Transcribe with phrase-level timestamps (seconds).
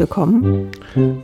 [0.00, 0.70] Willkommen,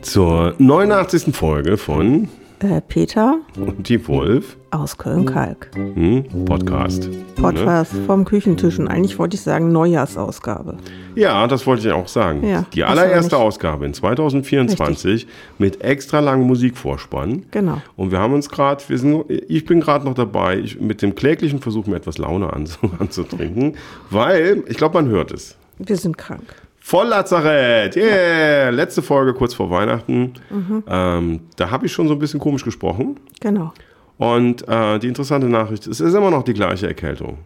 [0.03, 1.35] Zur 89.
[1.35, 5.71] Folge von äh, Peter Und die Wolf aus Köln-Kalk.
[5.73, 7.09] hm, Podcast.
[7.37, 8.77] Podcast vom Küchentisch.
[8.77, 10.77] Und eigentlich wollte ich sagen Neujahrsausgabe.
[11.15, 12.47] Ja, das wollte ich auch sagen.
[12.47, 13.37] Ja, die allererste.
[13.37, 15.25] Ausgabe in 2024
[15.57, 17.47] mit extra langem Musikvorspann.
[17.49, 17.81] Genau.
[17.95, 21.15] Und wir haben uns gerade, wir sind, ich bin gerade noch dabei, ich, mit dem
[21.15, 23.75] kläglichen Versuch, mir etwas Laune anzu, anzutrinken,
[24.11, 25.55] weil, ich glaube, man hört es.
[25.79, 26.43] Wir sind krank.
[26.87, 28.69] Volllazarett, yeah!
[28.69, 30.31] Letzte Folge kurz vor Weihnachten.
[30.49, 30.83] Mhm.
[30.87, 33.19] Ähm, da habe ich schon so ein bisschen komisch gesprochen.
[33.41, 33.73] Genau.
[34.17, 37.39] Und äh, die interessante Nachricht, es ist immer noch die gleiche Erkältung.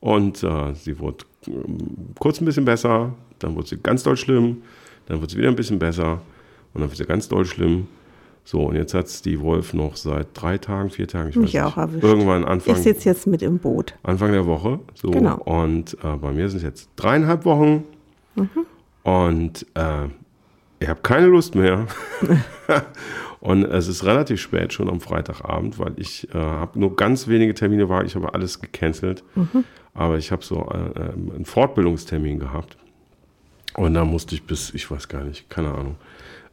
[0.00, 1.78] Und äh, sie wurde ähm,
[2.18, 4.62] kurz ein bisschen besser, dann wurde sie ganz doll schlimm,
[5.06, 6.20] dann wird sie wieder ein bisschen besser
[6.74, 7.86] und dann wird sie ganz doll schlimm.
[8.42, 11.54] So, und jetzt hat es die Wolf noch seit drei Tagen, vier Tagen, ich Mich
[11.54, 11.76] weiß auch nicht.
[11.76, 12.04] erwischt.
[12.04, 13.94] Irgendwann Anfang, Ich sitze jetzt mit im Boot.
[14.02, 14.80] Anfang der Woche.
[14.94, 15.12] So.
[15.12, 15.36] Genau.
[15.36, 17.84] Und äh, bei mir sind es jetzt dreieinhalb Wochen.
[18.36, 18.66] Mhm.
[19.04, 20.08] Und äh,
[20.80, 21.86] ich habe keine Lust mehr.
[23.40, 27.54] und es ist relativ spät schon am Freitagabend, weil ich äh, habe nur ganz wenige
[27.54, 28.04] Termine war.
[28.04, 29.22] Ich habe alles gecancelt.
[29.36, 29.64] Mhm.
[29.92, 32.76] Aber ich habe so äh, ähm, einen Fortbildungstermin gehabt.
[33.76, 35.96] Und da musste ich bis, ich weiß gar nicht, keine Ahnung,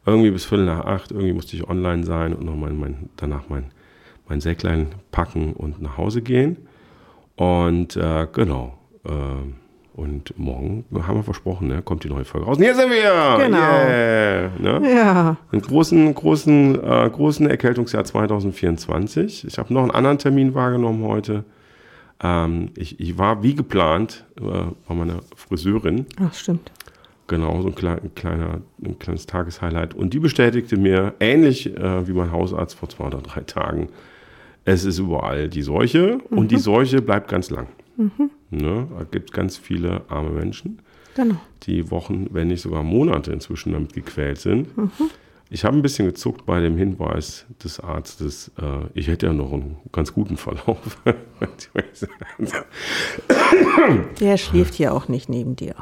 [0.04, 3.48] irgendwie bis Viertel nach acht, irgendwie musste ich online sein und noch mein, mein, danach
[3.48, 3.70] mein,
[4.28, 6.56] mein Säcklein packen und nach Hause gehen.
[7.36, 8.78] Und äh, genau.
[9.04, 9.10] Äh,
[9.94, 12.56] und morgen haben wir versprochen, ne, kommt die neue Folge raus.
[12.56, 13.44] Und hier sind wir!
[13.44, 13.58] Genau.
[13.58, 14.94] Yeah, ne?
[14.94, 15.36] Ja.
[15.50, 19.46] Einen großen, großen, äh, großen Erkältungsjahr 2024.
[19.46, 21.44] Ich habe noch einen anderen Termin wahrgenommen heute.
[22.22, 24.42] Ähm, ich, ich war wie geplant äh,
[24.88, 26.06] bei meiner Friseurin.
[26.20, 26.72] Ach, stimmt.
[27.26, 29.94] Genau, so ein, klein, ein, kleiner, ein kleines Tageshighlight.
[29.94, 33.88] Und die bestätigte mir, ähnlich äh, wie mein Hausarzt vor zwei oder drei Tagen,
[34.64, 37.68] es ist überall die Seuche und die Seuche bleibt ganz lang.
[38.50, 38.86] Ne?
[38.96, 40.80] Da gibt es ganz viele arme Menschen,
[41.14, 41.36] Genau.
[41.64, 44.68] die Wochen, wenn nicht sogar Monate inzwischen damit gequält sind.
[45.50, 49.52] Ich habe ein bisschen gezuckt bei dem Hinweis des Arztes, äh, ich hätte ja noch
[49.52, 50.78] einen ganz guten Verlauf.
[54.20, 55.74] Der schläft hier auch nicht neben dir.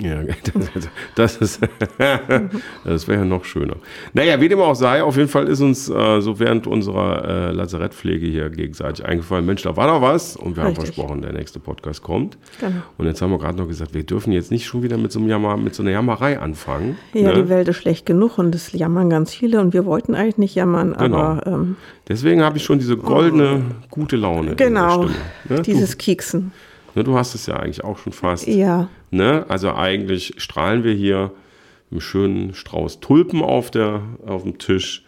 [0.00, 0.22] Ja,
[0.54, 1.60] das, das ist,
[2.84, 3.76] das wäre ja noch schöner.
[4.14, 7.52] Naja, wie dem auch sei, auf jeden Fall ist uns äh, so während unserer äh,
[7.52, 10.94] Lazarettpflege hier gegenseitig eingefallen, Mensch, da war doch was und wir haben Richtig.
[10.94, 12.38] versprochen, der nächste Podcast kommt.
[12.60, 12.72] Genau.
[12.96, 15.18] Und jetzt haben wir gerade noch gesagt, wir dürfen jetzt nicht schon wieder mit so,
[15.18, 16.96] einem Jammer, mit so einer Jammerei anfangen.
[17.12, 17.42] Ja, ne?
[17.42, 20.54] die Welt ist schlecht genug und es jammern ganz viele und wir wollten eigentlich nicht
[20.54, 21.16] jammern, Genau.
[21.18, 21.76] aber ähm,
[22.08, 24.52] Deswegen habe ich schon diese goldene, gute Laune.
[24.52, 25.14] in der genau, Stimme,
[25.48, 25.62] ne?
[25.62, 26.52] dieses Kieksen.
[26.94, 28.46] Du, ne, du hast es ja eigentlich auch schon fast.
[28.46, 29.44] Ja, Ne?
[29.48, 31.32] Also eigentlich strahlen wir hier
[31.90, 35.04] mit einem schönen Strauß Tulpen auf, der, auf dem Tisch.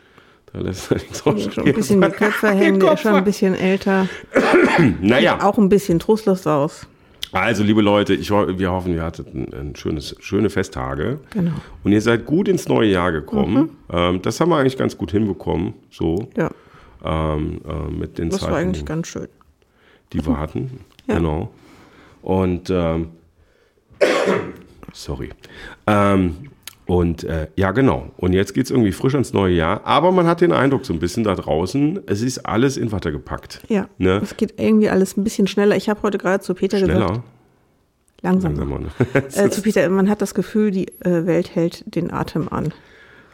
[0.53, 3.55] Da lässt er nichts schon ein bisschen die Köpfe hängen, der ist schon ein bisschen
[3.55, 4.09] älter.
[5.01, 6.87] Naja, Auch ein bisschen trostlos aus.
[7.33, 11.21] also liebe Leute, ich, wir hoffen, ihr hattet ein, ein schönes, schöne Festtage.
[11.31, 11.53] Genau.
[11.83, 13.71] Und ihr seid gut ins neue Jahr gekommen.
[13.91, 16.51] Ähm, das haben wir eigentlich ganz gut hinbekommen, so Ja,
[17.05, 19.29] ähm, äh, mit den das war Zeiten, eigentlich ganz schön.
[20.13, 20.81] die wir hatten.
[21.07, 21.17] Ja.
[21.17, 21.51] Genau.
[22.25, 23.09] Und ähm,
[24.95, 25.29] sorry.
[25.87, 26.37] Ähm,
[26.87, 28.11] und äh, ja, genau.
[28.17, 29.83] Und jetzt geht es irgendwie frisch ans neue Jahr.
[29.85, 33.13] Aber man hat den Eindruck so ein bisschen da draußen, es ist alles in Watte
[33.13, 33.61] gepackt.
[33.69, 34.21] Ja, Ne?
[34.23, 35.77] es geht irgendwie alles ein bisschen schneller.
[35.77, 37.23] Ich habe heute gerade zu Peter gesagt, Schneller.
[38.23, 38.55] langsam.
[38.57, 38.79] Langsamer.
[38.81, 38.89] Ne?
[39.35, 42.73] Äh, zu Peter, man hat das Gefühl, die äh, Welt hält den Atem an.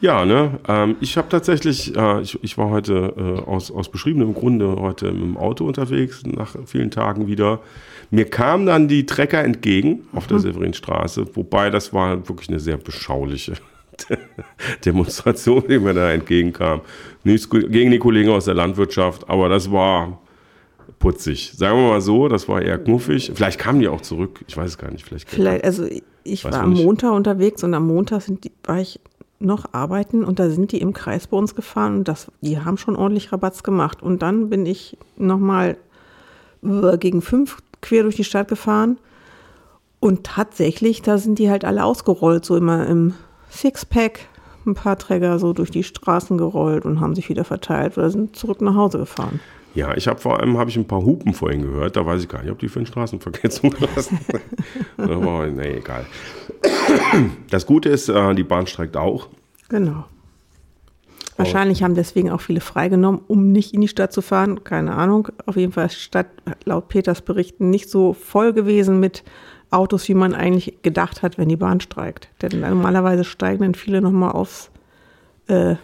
[0.01, 0.59] Ja, ne?
[0.67, 5.13] Ähm, ich habe tatsächlich, äh, ich, ich war heute äh, aus, aus beschriebenem Grunde heute
[5.13, 7.61] mit dem Auto unterwegs, nach vielen Tagen wieder.
[8.11, 12.77] Mir kamen dann die Trecker entgegen auf der Severinstraße, wobei das war wirklich eine sehr
[12.77, 13.53] beschauliche
[14.85, 16.81] Demonstration, die mir da entgegenkam.
[17.23, 20.21] Nichts gegen die Kollegen aus der Landwirtschaft, aber das war
[20.99, 21.53] putzig.
[21.55, 23.31] Sagen wir mal so, das war eher knuffig.
[23.35, 25.05] Vielleicht kamen die auch zurück, ich weiß es gar nicht.
[25.05, 25.87] Vielleicht, Vielleicht, also
[26.25, 26.75] ich Weiß war am.
[26.75, 29.01] Montag unterwegs und am Montag sind die, war ich
[29.39, 32.77] noch arbeiten und da sind die im Kreis bei uns gefahren und das, die haben
[32.77, 34.03] schon ordentlich Rabatz gemacht.
[34.03, 35.77] Und dann bin ich nochmal
[36.63, 38.99] gegen fünf quer durch die Stadt gefahren
[40.01, 43.15] und tatsächlich, da sind die halt alle ausgerollt, so immer im
[43.51, 44.21] Sixpack,
[44.67, 48.35] ein paar Träger so durch die Straßen gerollt und haben sich wieder verteilt oder sind
[48.35, 49.41] zurück nach Hause gefahren.
[49.75, 51.97] Ja, ich habe vor allem habe ich ein paar Hupen vorhin gehört.
[51.97, 54.19] Da weiß ich gar nicht, ob die für den Straßenverkehr zugelassen
[54.97, 55.11] sind.
[55.11, 56.07] Aber nee, egal.
[57.51, 59.29] Das Gute ist, äh, die Bahn streikt auch.
[59.69, 60.05] Genau.
[61.41, 64.65] Wahrscheinlich haben deswegen auch viele freigenommen, um nicht in die Stadt zu fahren.
[64.65, 65.29] Keine Ahnung.
[65.47, 66.27] Auf jeden Fall ist die Stadt
[66.65, 69.25] laut Peters Berichten nicht so voll gewesen mit
[69.71, 72.29] Autos, wie man eigentlich gedacht hat, wenn die Bahn streikt.
[72.43, 74.71] Denn normalerweise steigen dann viele nochmal aufs
[75.47, 75.77] äh,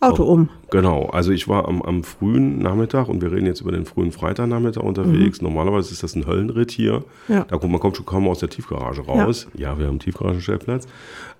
[0.00, 0.48] Auto um.
[0.70, 4.12] Genau, also ich war am, am, frühen Nachmittag und wir reden jetzt über den frühen
[4.12, 5.40] Freitagnachmittag unterwegs.
[5.40, 5.48] Mhm.
[5.48, 7.04] Normalerweise ist das ein Höllenritt hier.
[7.26, 7.44] Ja.
[7.44, 9.48] Da kommt, man kommt schon kaum aus der Tiefgarage raus.
[9.54, 10.86] Ja, ja wir haben einen Tiefgaragenstellplatz.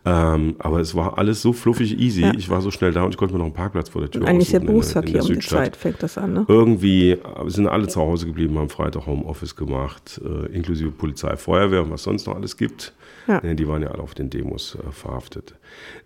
[0.05, 2.22] Ähm, aber es war alles so fluffig easy.
[2.22, 2.32] Ja.
[2.34, 4.22] Ich war so schnell da und ich konnte mir noch einen Parkplatz vor der Tür
[4.22, 6.44] und Eigentlich ist der Berufsverkehr um die Zeit fängt das an, ne?
[6.49, 7.16] Irgendwie
[7.46, 12.02] sind alle zu Hause geblieben, haben Freitag Homeoffice gemacht, äh, inklusive Polizei, Feuerwehr und was
[12.02, 12.93] sonst noch alles gibt.
[13.28, 13.40] Ja.
[13.40, 15.55] Die waren ja alle auf den Demos äh, verhaftet.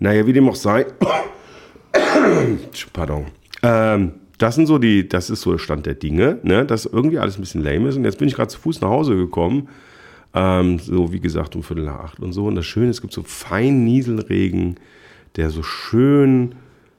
[0.00, 0.87] Naja, wie dem auch sei.
[2.92, 3.26] Pardon.
[3.62, 6.64] Ähm, das sind so die, das ist so der Stand der Dinge, ne?
[6.66, 7.96] dass irgendwie alles ein bisschen lame ist.
[7.96, 9.68] Und jetzt bin ich gerade zu Fuß nach Hause gekommen.
[10.34, 12.46] Ähm, so wie gesagt um Viertel nach acht und so.
[12.46, 14.76] Und das Schöne, es gibt so feinen Nieselregen,
[15.36, 16.54] der so schön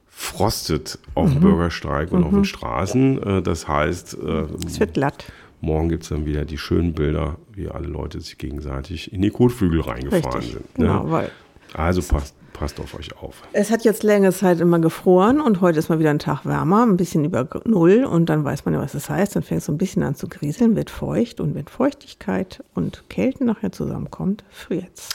[0.07, 1.41] frostet auf dem mhm.
[1.41, 2.25] Bürgersteig und mhm.
[2.25, 3.23] auf den Straßen.
[3.23, 5.25] Äh, das heißt, äh, es wird glatt.
[5.61, 9.29] Morgen gibt es dann wieder die schönen Bilder, wie alle Leute sich gegenseitig in die
[9.29, 10.77] Kotflügel reingefahren Richtig, sind.
[10.77, 10.85] Ne?
[10.85, 11.31] Genau, weil
[11.73, 13.41] also passt passt auf euch auf.
[13.51, 16.85] Es hat jetzt längere Zeit immer gefroren und heute ist mal wieder ein Tag wärmer,
[16.85, 19.35] ein bisschen über Null und dann weiß man ja, was das heißt.
[19.35, 23.03] Dann fängt es so ein bisschen an zu grieseln, wird feucht und wenn Feuchtigkeit und
[23.09, 25.09] Kälte nachher zusammenkommt, friert es.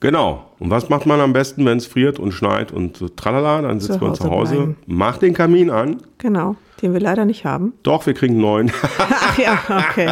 [0.00, 0.50] Genau.
[0.58, 3.62] Und was macht man am besten, wenn es friert und schneit und tralala?
[3.62, 4.76] Dann sitzt man zu Hause, bleiben.
[4.86, 6.02] macht den Kamin an.
[6.18, 7.72] Genau den wir leider nicht haben.
[7.82, 8.70] Doch, wir kriegen neuen.
[8.98, 10.08] Ach ja, okay.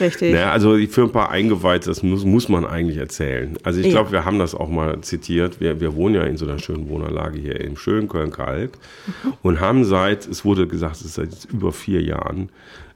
[0.00, 0.32] Richtig.
[0.32, 3.56] Naja, also für ein paar eingeweiht, das muss, muss man eigentlich erzählen.
[3.64, 3.92] Also ich ja.
[3.92, 5.60] glaube, wir haben das auch mal zitiert.
[5.60, 8.72] Wir, wir wohnen ja in so einer schönen Wohnanlage hier im schönen Köln-Kalk
[9.06, 9.32] mhm.
[9.42, 12.50] und haben seit, es wurde gesagt, es ist seit über vier Jahren,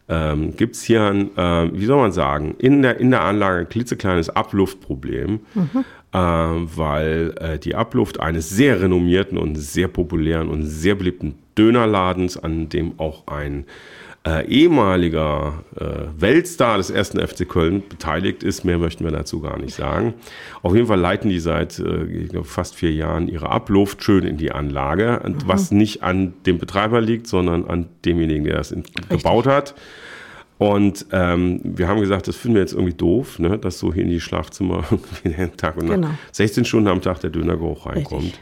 [0.09, 3.61] ähm, gibt es hier ein, äh, wie soll man sagen, in der, in der Anlage
[3.61, 5.41] ein klitzekleines Abluftproblem.
[5.55, 11.37] Mhm äh, weil äh, die Abluft eines sehr renommierten und sehr populären und sehr beliebten
[11.56, 13.66] Dönerladens, an dem auch ein
[14.25, 15.84] äh, ehemaliger äh,
[16.16, 18.64] Weltstar des ersten FC Köln beteiligt ist.
[18.64, 20.14] Mehr möchten wir dazu gar nicht sagen.
[20.62, 24.37] Auf jeden Fall leiten die seit äh, glaub, fast vier Jahren ihre Abluft schön in
[24.37, 25.37] die Anlage, mhm.
[25.46, 29.75] was nicht an dem Betreiber liegt, sondern an demjenigen, der das in, gebaut hat.
[30.62, 34.05] Und ähm, wir haben gesagt, das finden wir jetzt irgendwie doof, ne, dass so hier
[34.05, 34.85] in die Schlafzimmer
[35.56, 36.11] Tag und Nacht genau.
[36.31, 38.23] 16 Stunden am Tag der Dönergeruch reinkommt.
[38.23, 38.41] Richtig.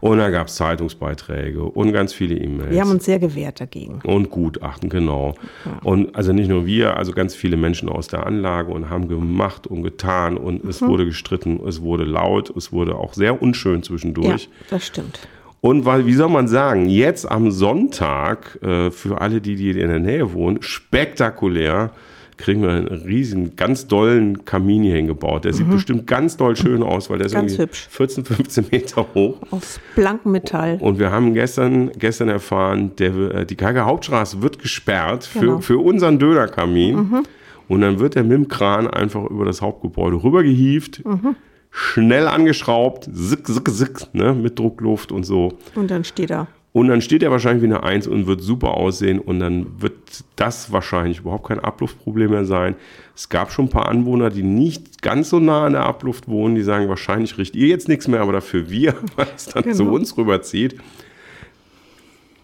[0.00, 2.72] Und da gab es Zeitungsbeiträge und ganz viele E-Mails.
[2.72, 4.00] Wir haben uns sehr gewehrt dagegen.
[4.02, 5.36] Und Gutachten, genau.
[5.64, 5.78] Ja.
[5.84, 9.68] Und also nicht nur wir, also ganz viele Menschen aus der Anlage und haben gemacht
[9.68, 10.70] und getan und mhm.
[10.70, 14.42] es wurde gestritten, es wurde laut, es wurde auch sehr unschön zwischendurch.
[14.42, 15.20] Ja, das stimmt.
[15.62, 19.88] Und weil, wie soll man sagen, jetzt am Sonntag, äh, für alle, die, die in
[19.88, 21.92] der Nähe wohnen, spektakulär,
[22.36, 25.44] kriegen wir einen riesen, ganz dollen Kamin hier hingebaut.
[25.44, 25.74] Der sieht mhm.
[25.74, 27.86] bestimmt ganz doll schön aus, weil der ist ganz irgendwie hübsch.
[27.90, 29.36] 14, 15 Meter hoch.
[29.52, 30.78] Aus blankem Metall.
[30.80, 35.60] Und wir haben gestern, gestern erfahren, der, äh, die Kalker Hauptstraße wird gesperrt genau.
[35.60, 36.96] für, für unseren Dönerkamin.
[36.96, 37.22] Mhm.
[37.68, 41.04] Und dann wird der mit dem Kran einfach über das Hauptgebäude rübergehieft.
[41.06, 41.36] Mhm
[41.72, 45.58] schnell angeschraubt, zick, zick, zick, ne, mit Druckluft und so.
[45.74, 46.46] Und dann steht er.
[46.74, 49.92] Und dann steht er wahrscheinlich wie eine Eins und wird super aussehen und dann wird
[50.36, 52.76] das wahrscheinlich überhaupt kein Abluftproblem mehr sein.
[53.14, 56.54] Es gab schon ein paar Anwohner, die nicht ganz so nah an der Abluft wohnen,
[56.54, 59.76] die sagen, wahrscheinlich riecht ihr jetzt nichts mehr, aber dafür wir, weil es dann genau.
[59.76, 60.76] zu uns rüberzieht,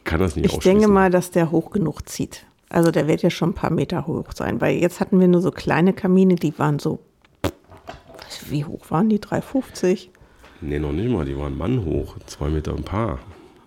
[0.05, 2.45] kann das nicht Ich denke mal, dass der hoch genug zieht.
[2.71, 5.41] Also der wird ja schon ein paar Meter hoch sein, weil jetzt hatten wir nur
[5.41, 6.99] so kleine Kamine, die waren so
[8.51, 9.19] wie hoch waren die?
[9.19, 10.09] 3,50?
[10.61, 11.25] Nee, noch nicht mal.
[11.25, 12.17] Die waren Mann hoch.
[12.27, 13.19] Zwei Meter ein paar.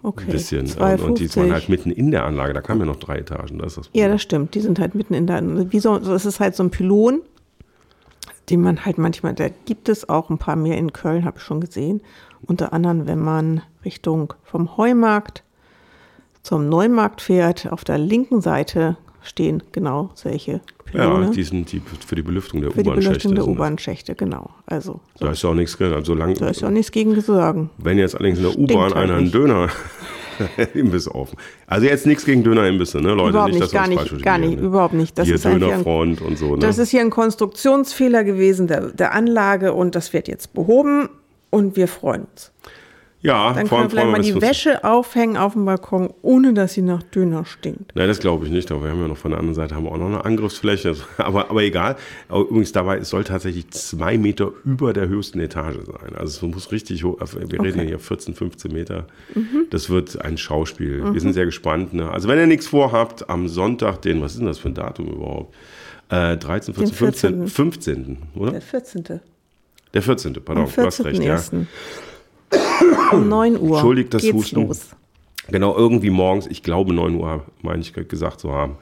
[0.03, 0.25] Okay.
[0.25, 0.67] Ein bisschen.
[0.67, 1.03] 2,50.
[1.03, 2.53] Und die waren halt mitten in der Anlage.
[2.53, 3.59] Da kamen ja noch drei Etagen.
[3.59, 4.55] Das das ja, das stimmt.
[4.55, 5.71] Die sind halt mitten in der Anlage.
[5.71, 7.21] Wie so, es ist halt so ein Pylon,
[8.49, 11.43] den man halt manchmal, da gibt es auch ein paar mehr in Köln, habe ich
[11.43, 12.01] schon gesehen.
[12.41, 15.43] Unter anderem, wenn man Richtung vom Heumarkt
[16.43, 21.25] zum Neumarkt fährt, auf der linken Seite stehen genau solche Pylone.
[21.25, 22.93] Ja, die sind die für die Belüftung der U-Bahn-Schächte.
[22.93, 24.49] Für die Belüftung der U-Bahn-Schächte, genau.
[24.65, 25.25] Also, so.
[25.25, 25.79] Da ist ja auch nichts.
[25.79, 27.69] Also lang, da ist ja auch nichts gegen zu sagen.
[27.77, 29.69] Wenn jetzt allerdings in der U-Bahn halt einer einen Döner
[30.73, 31.37] Imbiss offen.
[31.67, 33.29] Also jetzt nichts gegen Dönerimbisse, ne, Leute?
[33.29, 34.65] Überhaupt nicht, nicht gar nicht, gar nicht, ne?
[34.65, 35.17] überhaupt nicht.
[35.17, 36.55] Das Hier ist Dönerfront ein, und so.
[36.55, 36.59] Ne?
[36.59, 41.09] Das ist hier ein Konstruktionsfehler gewesen der, der Anlage und das wird jetzt behoben
[41.49, 42.51] und wir freuen uns.
[43.23, 46.81] Ja, dann können wir vielleicht mal die Wäsche aufhängen auf dem Balkon, ohne dass sie
[46.81, 47.95] nach Döner stinkt.
[47.95, 48.71] Nein, das glaube ich nicht.
[48.71, 50.95] Aber wir haben ja noch von der anderen Seite haben wir auch noch eine Angriffsfläche.
[51.17, 51.97] Aber, aber egal.
[52.29, 56.15] Übrigens dabei, es soll tatsächlich zwei Meter über der höchsten Etage sein.
[56.15, 57.19] Also es muss richtig hoch.
[57.19, 57.61] Also wir okay.
[57.61, 59.05] reden hier 14, 15 Meter.
[59.35, 59.67] Mhm.
[59.69, 61.03] Das wird ein Schauspiel.
[61.03, 61.13] Mhm.
[61.13, 61.93] Wir sind sehr gespannt.
[61.93, 62.09] Ne?
[62.09, 65.07] Also wenn ihr nichts vorhabt, am Sonntag, den, was ist denn das für ein Datum
[65.07, 65.53] überhaupt?
[66.09, 68.17] Äh, 13, 14, 15, 15.
[68.35, 68.51] oder?
[68.51, 69.03] Der 14.
[69.93, 70.33] Der 14.
[70.43, 70.81] Pardon, 14.
[70.81, 71.61] du hast recht, ja.
[73.11, 74.67] Um 9 Uhr Entschuldigt das geht's Husten.
[74.67, 74.89] los.
[75.49, 78.77] Genau, irgendwie morgens, ich glaube 9 Uhr, meine ich gesagt zu haben.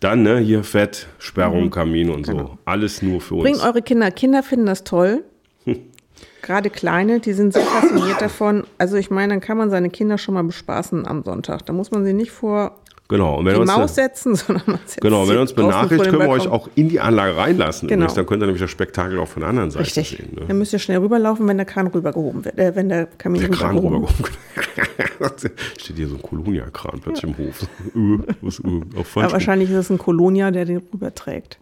[0.00, 1.70] Dann, ne, hier Fett, Sperrung, Mhm.
[1.70, 2.58] Kamin und so.
[2.64, 3.44] Alles nur für uns.
[3.44, 4.10] Bringt eure Kinder.
[4.10, 5.24] Kinder finden das toll.
[6.42, 8.64] Gerade kleine, die sind sehr fasziniert davon.
[8.78, 11.66] Also ich meine, dann kann man seine Kinder schon mal bespaßen am Sonntag.
[11.66, 12.79] Da muss man sie nicht vor
[13.10, 16.10] Genau, und wenn die uns, Maus setzen, sondern man setzt genau, wenn ihr uns benachrichtigt,
[16.10, 17.88] können wir euch auch in die Anlage reinlassen.
[17.88, 17.98] Genau.
[17.98, 20.10] Übrigens, dann könnt ihr nämlich das Spektakel auch von der anderen Seite Richtig.
[20.10, 20.28] sehen.
[20.34, 20.46] Ne?
[20.46, 22.56] Dann müsst ihr schnell rüberlaufen, wenn der Kran rübergehoben wird.
[22.58, 25.50] Äh, wenn der Kamin Der Kran rübergehoben rübergehoben.
[25.78, 27.62] Steht hier so ein Kolonia-Kran plötzlich im Hof.
[27.90, 29.32] Äh, was, äh, Ja, rum.
[29.32, 31.58] wahrscheinlich ist es ein Kolonia, der den rüberträgt.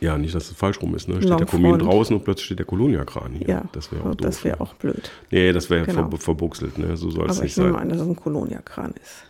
[0.00, 1.08] Ja, nicht, dass es falsch rum ist.
[1.08, 1.16] Ne?
[1.16, 3.48] Steht Long der Kamin draußen und plötzlich steht der Kolonia-Kran hier.
[3.48, 4.16] Ja, das wäre auch doof.
[4.20, 4.60] das wäre ne?
[4.62, 5.10] auch blöd.
[5.30, 6.08] Nee, das wäre Genau.
[6.10, 6.78] ver verbuchselt.
[6.78, 6.96] Ne?
[6.96, 7.82] So soll es Aber nicht ich nehme sein.
[7.82, 9.24] an, dass es ein Kolonia-Kran ist.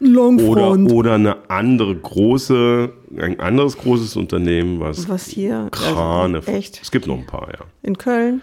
[0.00, 0.92] Oder, Longfront.
[0.92, 5.68] oder eine andere große, ein anderes großes Unternehmen, was, Was hier?
[5.70, 6.38] Krane.
[6.38, 6.80] Also, echt?
[6.82, 7.64] Es gibt noch ein paar, ja.
[7.82, 8.42] In Köln?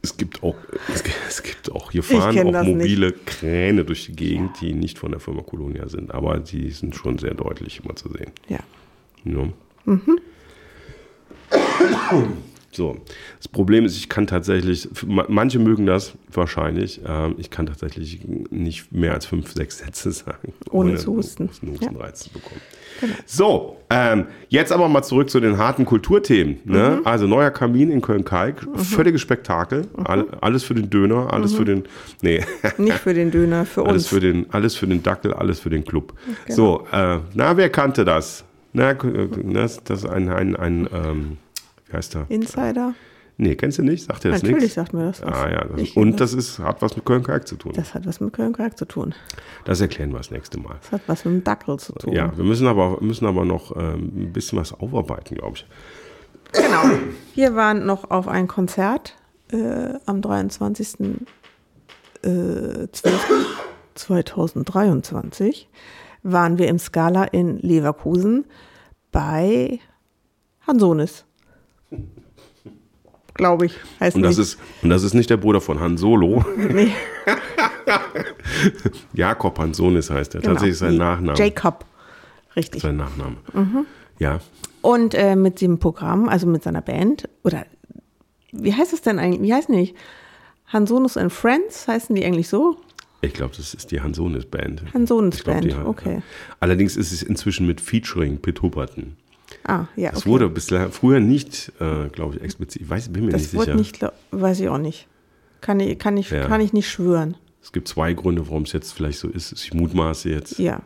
[0.00, 0.54] Es gibt auch,
[0.94, 5.10] es, es gibt auch, hier fahren auch mobile Kräne durch die Gegend, die nicht von
[5.10, 8.30] der Firma Colonia sind, aber die sind schon sehr deutlich immer zu sehen.
[8.48, 8.60] Ja.
[9.24, 9.48] Ja.
[9.86, 10.20] Mhm.
[12.70, 12.98] So,
[13.38, 18.20] das Problem ist, ich kann tatsächlich, ma- manche mögen das wahrscheinlich, ähm, ich kann tatsächlich
[18.50, 20.52] nicht mehr als fünf, sechs Sätze sagen.
[20.70, 21.48] Ohne zu husten.
[21.62, 21.80] einen Ja.
[21.80, 22.60] Hustenreiz zu bekommen.
[23.26, 26.58] So, ähm, jetzt aber mal zurück zu den harten Kulturthemen.
[26.64, 26.98] Ne?
[27.00, 27.06] Mhm.
[27.06, 30.06] Also neuer Kamin in Köln-Kalk, völliges Spektakel, Mhm.
[30.06, 31.84] all, alles für den Döner, alles für den,
[32.20, 32.44] nee,
[32.76, 34.08] Nicht für den Döner, für alles uns.
[34.08, 36.12] für den, alles für den Dackel, alles für den Club.
[36.46, 36.54] Genau.
[36.56, 38.44] So, äh, na, wer kannte das?
[38.74, 38.96] Na, äh,
[39.54, 41.36] das, das ist ein, ein, ein ähm,
[41.88, 42.26] wie heißt er?
[42.28, 42.94] Insider?
[43.40, 44.04] Nee, kennst du nicht?
[44.04, 44.74] Sagt er das Natürlich nichts?
[44.74, 45.32] sagt mir das was.
[45.32, 47.72] Ah ja, das, Ich- und das ist, hat was mit Köln-Kalk zu tun.
[47.76, 49.14] Das hat was mit Köln-Kalk zu tun.
[49.64, 50.76] Das erklären wir das nächste Mal.
[50.80, 52.12] Das hat was mit dem Dackel zu tun.
[52.12, 55.66] Ja, wir müssen aber, müssen aber noch ähm, ein bisschen was aufarbeiten, glaube ich.
[56.52, 56.82] Genau.
[57.36, 59.14] Wir waren noch auf ein Konzert
[59.52, 60.20] äh, am
[64.34, 65.66] 23.12.2023
[66.22, 68.46] waren wir im Scala in Leverkusen
[69.12, 69.78] bei
[70.66, 71.24] Hansonis.
[73.38, 74.46] Glaube ich, heißt Und das, nicht.
[74.48, 76.44] ist, und das ist nicht der Bruder von Han Solo.
[76.56, 76.92] Nee,
[79.12, 80.40] Jakob Hansonis heißt er.
[80.40, 80.52] genau.
[80.54, 81.38] Tatsächlich sein Nachname.
[81.38, 81.84] Jacob.
[82.56, 82.82] Richtig.
[82.82, 83.36] Sein Nachname.
[83.52, 83.86] Mhm.
[84.18, 84.40] Ja.
[84.82, 87.64] Und äh, mit dem Programm, also mit seiner Band, oder
[88.52, 89.42] wie heißt es denn eigentlich?
[89.42, 89.94] Wie heißen die?
[90.66, 92.76] Hansonus and Friends, heißen die eigentlich so?
[93.20, 94.82] Ich glaube, das ist die Hansonis Band.
[94.94, 96.22] Hansonis glaub, Band, hat- okay.
[96.60, 99.16] Allerdings ist es inzwischen mit Featuring Pit Hubberten.
[99.64, 100.10] Ah, ja.
[100.10, 100.30] Das okay.
[100.30, 102.82] wurde bislang früher nicht, äh, glaube ich, explizit.
[102.82, 103.76] Ich weiß, bin mir das nicht wurde sicher.
[103.76, 104.04] nicht,
[104.42, 105.06] weiß ich auch nicht.
[105.60, 106.46] Kann ich, kann ich, Ja.
[106.46, 107.36] kann ich nicht schwören.
[107.62, 109.52] Es gibt zwei Gründe, warum es jetzt vielleicht so ist.
[109.52, 110.58] Ich mutmaße jetzt.
[110.58, 110.80] Ja,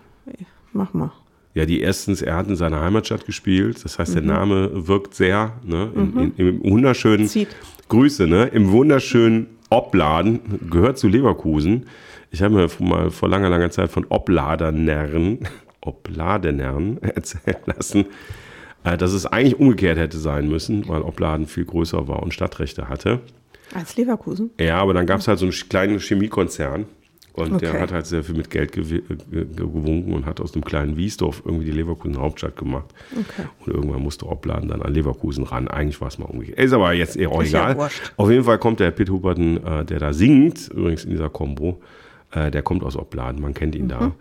[0.73, 1.13] mach mal.
[1.55, 3.85] Ja, die erstens, er hat in seiner Heimatstadt gespielt.
[3.85, 4.15] Das heißt, Mhm.
[4.15, 7.49] der Name wirkt sehr, ne, in, in, im wunderschönen, Zieht.
[7.89, 11.87] Grüße, ne, im wunderschönen Opladen, gehört zu Leverkusen.
[12.31, 15.41] Ich habe mir mal vor langer, langer Zeit von Opladernern,
[15.83, 18.07] Opladenern erzählen lassen,
[18.85, 23.21] dass es eigentlich umgekehrt hätte sein müssen, weil Opladen viel größer war und Stadtrechte hatte.
[23.75, 24.51] Als Leverkusen?
[24.61, 26.85] Ja, aber dann gab es halt so einen kleinen Chemiekonzern
[27.35, 27.81] und der Okay.
[27.81, 30.99] hat halt sehr viel mit Geld gew ge ge- gewunken und hat aus dem kleinen
[30.99, 32.93] Wiesdorf irgendwie die Leverkusen Hauptstadt gemacht.
[33.13, 33.49] Okay.
[33.65, 35.69] Und irgendwann musste Opladen dann an Leverkusen ran.
[35.69, 36.59] Eigentlich war es mal umgekehrt.
[36.59, 37.89] Ist aber jetzt eher auch ja egal.
[38.19, 41.81] Auf jeden Fall kommt der Pitt Huberten, äh, der da singt, übrigens in dieser Combo,
[42.33, 43.89] äh, der kommt aus Opladen, man kennt ihn Mhm.
[43.89, 44.13] da.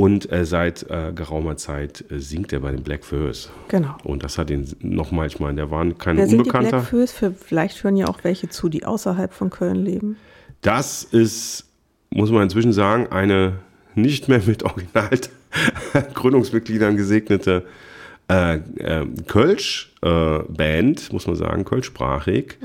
[0.00, 3.50] Und äh, seit äh, geraumer Zeit äh, singt er bei den Black Furs.
[3.68, 3.98] Genau.
[4.02, 6.86] Und das hat ihn nochmal, ich meine, der war kein Wer sind die Unbekannter.
[6.90, 7.10] Black?
[7.10, 10.16] Für, vielleicht hören ja auch welche zu, die außerhalb von Köln leben.
[10.62, 11.66] Das ist,
[12.08, 13.58] muss man inzwischen sagen, eine
[13.94, 17.66] nicht mehr mit Original-Gründungsmitgliedern gesegnete
[18.30, 22.56] äh, äh, Kölsch-Band, muss man sagen, Kölschsprachig,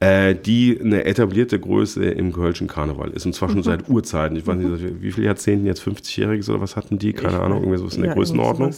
[0.00, 3.24] äh, die eine etablierte Größe im Kölschen Karneval ist.
[3.26, 4.36] Und zwar schon seit Urzeiten.
[4.36, 7.12] Ich weiß nicht, seit wie viele Jahrzehnten jetzt, 50-Jähriges oder was hatten die?
[7.12, 8.74] Keine Ich Ahnung, irgendwie sowas in der ja, Größenordnung.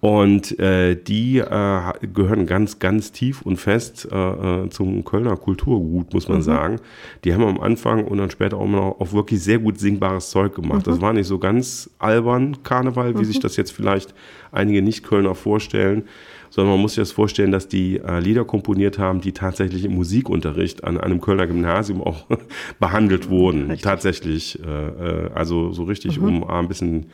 [0.00, 1.80] Und äh, die äh,
[2.14, 4.16] gehören ganz, ganz tief und fest äh,
[4.64, 6.42] äh, zum Kölner Kulturgut, muss man Mhm.
[6.42, 6.76] sagen.
[7.24, 10.54] Die haben am Anfang und dann später auch noch auch wirklich sehr gut singbares Zeug
[10.54, 10.86] gemacht.
[10.86, 10.90] Mhm.
[10.90, 14.14] Das war nicht so ganz albern Karneval, wie sich das jetzt vielleicht
[14.52, 16.04] einige Nicht-Kölner vorstellen,
[16.50, 19.94] sondern man muss sich das vorstellen, dass die äh, Lieder komponiert haben, die tatsächlich im
[19.94, 22.26] Musikunterricht an einem Kölner Gymnasium auch
[22.80, 23.62] behandelt wurden.
[23.62, 23.82] Richtig.
[23.82, 27.06] Tatsächlich, äh, äh, also so richtig, um A, ein bisschen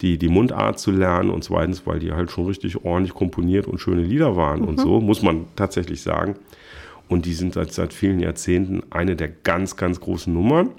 [0.00, 3.78] die, die Mundart zu lernen und zweitens, weil die halt schon richtig ordentlich komponiert und
[3.78, 6.34] schöne Lieder waren und so, muss man tatsächlich sagen.
[7.08, 10.70] Und die sind seit, seit vielen Jahrzehnten eine der ganz, ganz großen Nummern.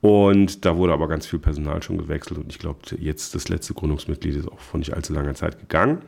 [0.00, 3.72] Und da wurde aber ganz viel Personal schon gewechselt und ich glaube, jetzt das letzte
[3.72, 5.98] Gründungsmitglied ist auch vor nicht allzu langer Zeit gegangen.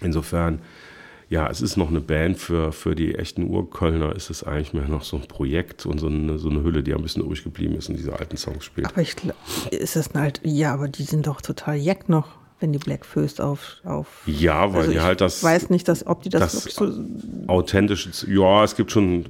[0.00, 0.60] Insofern
[1.28, 4.86] ja, es ist noch eine Band für, für die echten Urkölner, ist es eigentlich mehr
[4.86, 7.74] noch so ein Projekt und so eine, so eine Hülle, die ein bisschen übrig geblieben
[7.74, 8.86] ist und diese alten Songs spielt.
[8.86, 9.36] Aber ich glaube,
[9.70, 13.40] ist das halt, ja, aber die sind doch total jack noch, wenn die Black Föst
[13.40, 14.22] auf, auf.
[14.26, 15.42] Ja, weil also die ich halt das.
[15.42, 17.48] weiß nicht, dass, ob die das, das wirklich so.
[17.48, 19.26] authentische, ja, es gibt schon,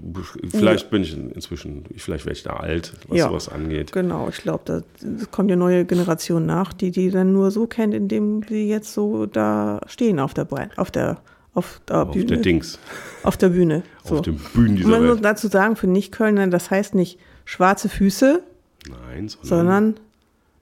[0.51, 3.29] vielleicht bin ich inzwischen, vielleicht werde ich da alt, was Ja.
[3.29, 3.93] sowas angeht.
[3.93, 7.95] Genau, ich glaube, da kommt ja neue Generation nach, die die dann nur so kennt,
[7.95, 11.19] indem sie jetzt so da stehen auf der Bre auf der
[11.55, 12.27] auf der Auf Bühne.
[12.27, 12.79] der Dings,
[13.23, 13.83] Auf der Bühne.
[14.05, 14.17] So.
[14.17, 17.89] auf den Bühnen Und dieser man muss dazu sagen, für Nicht-Kölner, das heißt nicht schwarze
[17.89, 18.43] Füße,
[18.89, 19.95] Nein, sondern, sondern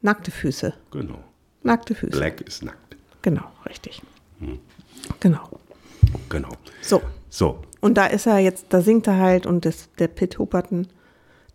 [0.03, 0.73] nackte Füße.
[0.93, 1.19] genau.
[1.65, 2.17] Nackte Füße.
[2.17, 2.97] Black ist nackt.
[3.23, 4.01] Genau, richtig.
[4.39, 4.59] Hm.
[5.21, 5.41] Genau.
[6.29, 6.51] Genau.
[6.81, 7.03] So.
[7.31, 10.87] So, Und da ist er jetzt, da singt er halt und das, der Pit Hupperton,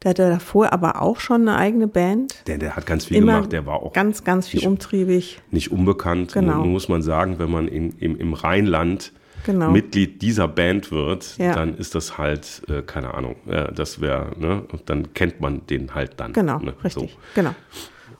[0.04, 2.44] der hatte davor aber auch schon eine eigene Band.
[2.48, 5.42] der, der hat ganz viel Immer gemacht, der war auch ganz, ganz viel nicht- umtriebig.
[5.52, 6.34] nicht unbekannt.
[6.34, 6.66] Genau.
[6.66, 9.14] Muss man sagen, wenn man in, im, im Rheinland
[9.46, 9.72] Genau.
[9.72, 11.54] Mitglied dieser Band wird, Ja.
[11.54, 15.96] dann ist das halt, äh, keine Ahnung, äh, das wäre, ne, dann kennt man den
[15.96, 16.34] halt dann.
[16.34, 17.12] Genau, ne, richtig.
[17.14, 17.18] So.
[17.36, 17.56] Genau.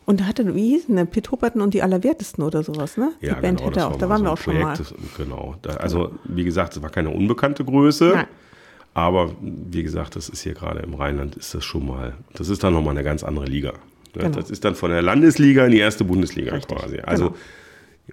[0.10, 3.12] Und da hatte, wie hieß denn der Pit Hupperton und die Allerwertesten oder sowas, ne?
[3.22, 4.74] Ja, die Band genau, hätte auch, war da waren so wir auch schon mal.
[4.74, 5.56] Projekt, Genau.
[5.62, 8.14] Da, also, wie gesagt, es war keine unbekannte Größe.
[8.16, 8.26] Nein.
[8.96, 12.64] Aber wie gesagt, das ist hier gerade im Rheinland, ist das schon mal, das ist
[12.64, 13.74] dann nochmal eine ganz andere Liga.
[14.16, 14.24] Ne?
[14.24, 14.30] Genau.
[14.30, 17.02] Das ist dann von der Landesliga in die erste Bundesliga Richtig, quasi.
[17.02, 17.40] Also genau.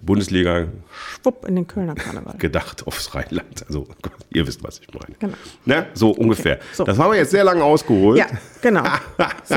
[0.03, 2.35] Bundesliga Schwupp in den Kölner Karneval.
[2.37, 3.65] gedacht aufs Rheinland.
[3.65, 3.87] Also
[4.29, 5.15] ihr wisst, was ich meine.
[5.17, 5.37] Genau.
[5.65, 5.87] Ne?
[5.95, 6.59] So ungefähr.
[6.73, 6.83] so.
[6.83, 8.19] Das haben wir jetzt sehr lange ausgeholt.
[8.19, 8.27] Ja,
[8.61, 8.83] genau.
[9.43, 9.55] so.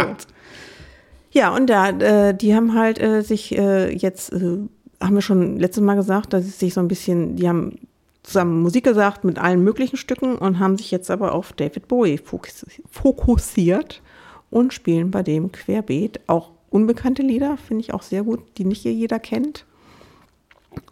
[1.33, 4.59] Ja, und da, äh, die haben halt äh, sich äh, jetzt, äh,
[5.01, 7.79] haben wir schon letztes Mal gesagt, dass sie sich so ein bisschen, die haben
[8.23, 12.19] zusammen Musik gesagt mit allen möglichen Stücken und haben sich jetzt aber auf David Bowie
[12.19, 14.03] fokus fokussiert
[14.51, 18.83] und spielen bei dem querbeet auch unbekannte Lieder, finde ich auch sehr gut, die nicht
[18.83, 19.65] hier jeder kennt.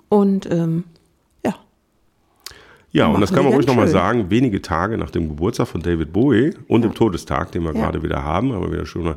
[0.09, 0.85] Und ähm,
[1.45, 1.54] ja,
[2.92, 6.12] Ja, und das kann man ruhig nochmal sagen, wenige Tage nach dem Geburtstag von David
[6.12, 7.80] Bowie und dem Todestag, den wir Ja.
[7.83, 9.16] gerade wieder haben, aber wieder schon ein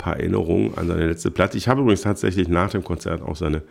[0.00, 1.56] paar Erinnerungen an seine letzte Platte.
[1.58, 3.62] Ich habe übrigens tatsächlich nach dem Konzert auch seine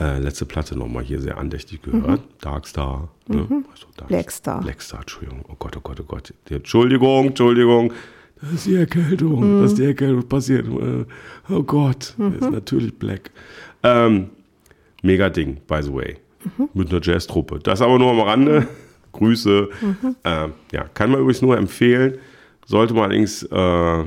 [0.00, 2.20] äh, letzte Platte nochmal hier sehr andächtig gehört.
[2.40, 3.08] Darkstar.
[3.26, 3.40] Ne?
[3.70, 4.14] Also Dark- Mhm.
[4.14, 4.60] Blackstar.
[4.62, 5.44] Blackstar, Entschuldigung.
[5.48, 6.32] Oh Gott, oh Gott, oh Gott.
[6.48, 7.92] Entschuldigung, Entschuldigung.
[8.40, 9.56] Das ist die Erkältung.
[9.56, 9.62] Mhm.
[9.62, 10.66] Das ist die Erkältung passiert.
[10.68, 11.04] Äh,
[11.52, 13.30] Oh Gott, das ist natürlich Black.
[13.82, 14.30] Ähm,
[15.02, 16.16] mega Ding, by the way.
[16.56, 16.68] Mhm.
[16.74, 17.58] Mit einer Jazztruppe.
[17.58, 18.68] Das aber nur am Rande.
[19.12, 19.68] Grüße.
[19.80, 20.16] Mhm.
[20.24, 22.18] Ähm, ja, kann man übrigens nur empfehlen.
[22.66, 24.04] Sollte man allerdings, äh,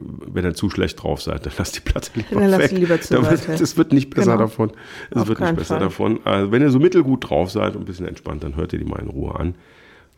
[0.00, 2.78] wenn ihr zu schlecht drauf seid, dann lasst die Platte lieber Dann lasst weg.
[2.78, 3.58] lieber zur Da wird- Seite.
[3.60, 4.44] Das wird nicht besser Genau.
[4.44, 4.72] davon.
[5.10, 5.80] Es Auf wird nicht besser Fall.
[5.80, 6.20] davon.
[6.24, 8.84] Also, wenn ihr so mittelgut drauf seid und ein bisschen entspannt, dann hört ihr die
[8.84, 9.54] mal in Ruhe an.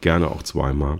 [0.00, 0.98] Gerne auch zweimal.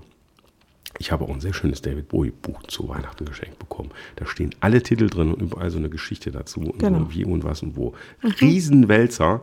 [1.01, 3.91] Ich habe auch ein sehr schönes David Bowie Buch zu Weihnachten geschenkt bekommen.
[4.17, 6.99] Da stehen alle Titel drin und überall so eine Geschichte dazu und Genau.
[7.01, 7.95] so wie und was und wo.
[8.41, 9.43] Riesenwälzer.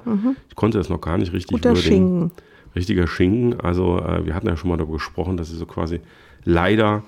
[0.50, 1.84] Ich konnte das noch gar nicht richtig guter würdigen.
[1.88, 2.32] Schinken.
[2.76, 3.60] Richtiger Schinken.
[3.62, 6.02] Also äh, wir hatten ja schon mal darüber gesprochen, dass sie so quasi
[6.44, 7.04] leider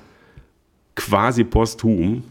[0.98, 2.24] quasi posthum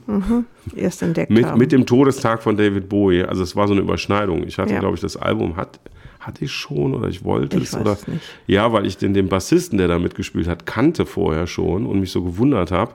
[0.74, 1.58] Erst entdeckt mit, haben.
[1.58, 3.22] mit dem Todestag von David Bowie.
[3.22, 4.42] Also es war so eine Überschneidung.
[4.46, 4.80] Ich hatte, Ja.
[4.80, 5.78] glaube ich, das Album hat,
[6.20, 8.20] hatte ich schon oder ich wollte Ich es oder es nicht.
[8.48, 12.10] ja, weil ich den, den Bassisten, der da mitgespielt hat, kannte vorher schon und mich
[12.10, 12.92] so gewundert habe.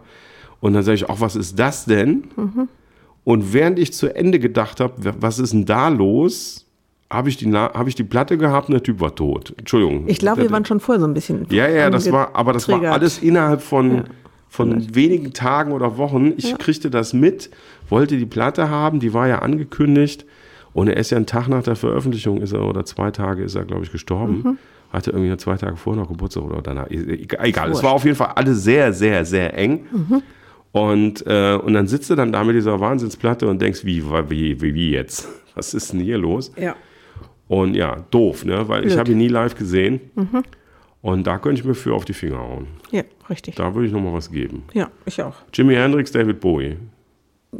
[0.59, 2.25] Und dann sage ich, auch was ist das denn?
[2.35, 2.67] Mhm.
[3.23, 6.65] Und während ich zu Ende gedacht habe, was ist denn da los?
[7.09, 9.53] Habe ich, die habe ich die Platte gehabt und der Typ war tot.
[9.57, 10.05] Entschuldigung.
[10.07, 11.45] ich glaube, wir waren schon vorher so ein bisschen.
[11.49, 14.03] Ja, ja, das war, aber das war alles innerhalb von,
[14.51, 16.33] von wenigen Tagen oder Wochen.
[16.35, 17.49] Ich kriegte das mit,
[17.87, 20.25] wollte die Platte haben, die war ja angekündigt.
[20.73, 23.55] Und er ist ja einen Tag nach der Veröffentlichung, ist er, oder zwei Tage ist
[23.55, 24.41] er, glaube ich, gestorben.
[24.43, 24.57] Mhm.
[24.89, 26.89] Hatte irgendwie zwei Tage vorher noch Geburtstag oder danach.
[26.89, 27.67] Egal, egal.
[27.69, 27.83] es Wurscht.
[27.85, 29.85] war auf jeden Fall alles sehr, sehr, sehr eng.
[29.89, 30.21] Mhm.
[30.73, 34.61] Und, äh, und dann sitzt du dann da mit dieser Wahnsinnsplatte und denkst, wie, wie,
[34.61, 35.29] wie, wie jetzt?
[35.55, 36.51] Was ist denn hier los?
[36.57, 36.75] Ja.
[37.47, 38.67] Und ja, doof, ne?
[38.67, 38.99] Weil ich Blöd.
[38.99, 40.01] habe ihn nie live gesehen.
[41.01, 42.67] Und da könnte ich mir für auf die Finger hauen.
[42.91, 43.55] Ja, richtig.
[43.55, 44.63] Da würde ich noch mal was geben.
[44.73, 45.35] Ja, ich auch.
[45.53, 46.77] Jimi Hendrix, David Bowie.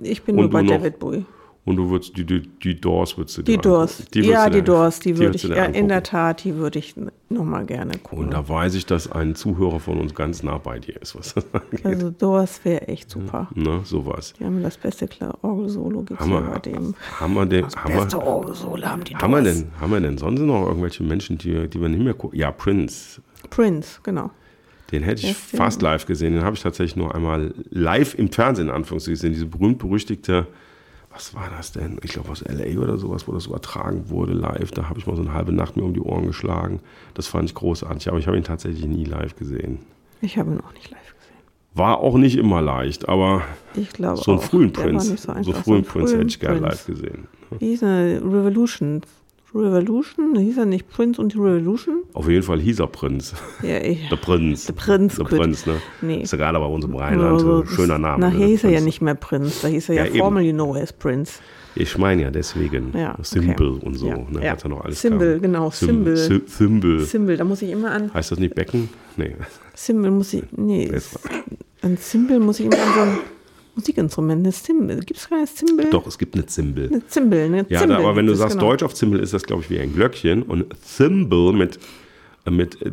[0.04, 0.72] Ich bin Und nur bei noch?
[0.74, 1.26] David Bowie.
[1.64, 4.00] Und du würdest die, die, die Doors würdest du Die Doors.
[4.00, 6.02] würdest ja, die Doors, die würde ich, ja, in der.
[6.02, 6.96] Tat, die würde ich
[7.30, 8.26] nochmal gerne gucken.
[8.26, 11.36] Und da weiß ich, dass ein Zuhörer von uns ganz nah bei dir ist, was
[11.36, 11.86] das angeht.
[11.86, 13.48] Also Doors wäre echt super.
[13.54, 14.34] Ne, sowas.
[14.40, 15.08] Die haben das beste
[15.44, 16.96] Orgel-Solo gibt es Haben ja wir, bei dem.
[17.20, 19.60] haben wir denn, haben wir, Beste Orgel-Solo haben die haben wir Doors.
[19.60, 22.40] denn, haben wir denn sonst noch irgendwelche Menschen, die, die wir nicht mehr gucken?
[22.40, 23.22] Ja, Prince.
[23.50, 24.32] Prince, genau.
[24.92, 25.62] Den hätte ich stimmt.
[25.62, 26.34] fast live gesehen.
[26.34, 29.34] Den habe ich tatsächlich nur einmal live im Fernsehen, in Anführungszeichen, gesehen.
[29.34, 30.48] Diese berühmt-berüchtigte,
[31.10, 31.98] was war das denn?
[32.04, 32.80] Ich glaube aus L.A.
[32.80, 34.72] oder sowas, wo das übertragen wurde live.
[34.72, 36.80] Da habe ich mal so eine halbe Nacht mir um die Ohren geschlagen.
[37.14, 39.80] Das fand ich großartig, aber ich habe ihn tatsächlich nie live gesehen.
[40.22, 41.36] Ich habe ihn auch nicht live gesehen.
[41.74, 44.44] War auch nicht immer leicht, aber so einen auch.
[44.44, 47.28] frühen Der Prince, so, so, frühen Prince hätte ich gerne live gesehen.
[47.60, 49.02] Wie hieß eine Revolution?
[49.54, 50.36] Revolution?
[50.38, 52.04] Hieß er nicht Prince und die Revolution?
[52.14, 53.34] Auf jeden Fall hieß er Prinz.
[53.64, 54.08] Ja, ich.
[54.10, 54.66] Der Prinz.
[54.66, 55.24] Der Prinz, Der.
[55.26, 55.76] Prinz, ne?
[56.02, 56.22] Nee.
[56.24, 58.20] Ist ja gerade bei uns im Rheinland Also, ein schöner Name.
[58.20, 58.46] Nachher ne?
[58.46, 61.40] hieß er ja nicht mehr Prinz, da hieß er ja, Ja, formerly known as Prince.
[61.76, 62.92] Ich meine ja, deswegen.
[62.94, 63.22] Ja, okay.
[63.24, 64.44] Symbol und so, Ja, ne?
[64.44, 64.54] ja.
[64.54, 65.42] Was da noch alles Symbol, kam.
[65.42, 66.18] genau, Sym- Symbol.
[66.18, 67.00] Sy- Symbol.
[67.02, 68.14] Symbol, da muss ich immer an.
[68.14, 68.90] Heißt das nicht Becken?
[69.16, 69.36] Nee.
[69.74, 70.44] Symbol muss ich.
[70.56, 70.92] Nee,
[71.82, 73.18] an Symbol muss ich immer an so ein
[73.76, 74.40] Musikinstrument.
[74.44, 75.00] Eine Symbol.
[75.00, 75.90] Gibt es keine Symbol?
[75.90, 76.88] Doch, es gibt eine Zimbel.
[76.90, 78.70] Eine Zimbel, eine Ja, Zimbel da, aber wenn du sagst genau.
[78.72, 80.44] Deutsch auf Zimbel, ist das, glaube ich, wie ein Glöckchen.
[80.44, 80.66] Und
[80.98, 81.80] Thimble mit,
[82.46, 82.92] äh, mit äh,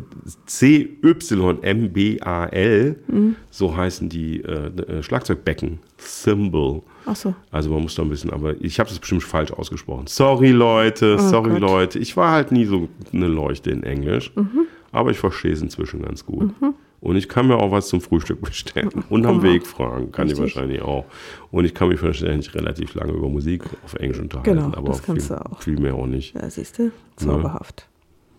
[1.59, 3.35] C-Y-M-B-A-L, Mhm.
[3.49, 5.79] so heißen die äh, äh, Schlagzeugbecken.
[6.23, 6.81] Thimble.
[7.05, 7.33] Ach so.
[7.51, 10.05] Also man muss da ein bisschen, aber ich habe das bestimmt falsch ausgesprochen.
[10.07, 11.61] Sorry Leute, sorry Oh Gott.
[11.61, 11.99] Leute.
[11.99, 14.65] Ich war halt nie so eine Leuchte in Englisch, Mhm.
[14.91, 16.51] aber ich verstehe es inzwischen ganz gut.
[17.01, 18.89] Und ich kann mir auch was zum Frühstück bestellen.
[19.09, 19.43] Und am mal.
[19.43, 20.55] Weg fragen, kann ich Richtig.
[20.55, 21.05] wahrscheinlich auch.
[21.51, 25.03] Und ich kann mich wahrscheinlich relativ lange über Musik auf Englisch unterhalten, Genau, aber das
[25.03, 25.61] kannst viel, du auch.
[25.61, 26.35] viel mehr auch nicht.
[26.35, 26.91] Ja, siehst du?
[27.15, 27.87] Zauberhaft.